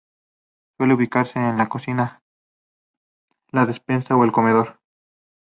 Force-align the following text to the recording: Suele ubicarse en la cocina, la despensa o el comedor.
Suele 0.77 0.95
ubicarse 0.95 1.37
en 1.37 1.57
la 1.59 1.69
cocina, 1.69 2.23
la 3.51 3.67
despensa 3.67 4.15
o 4.15 4.23
el 4.23 4.31
comedor. 4.31 4.79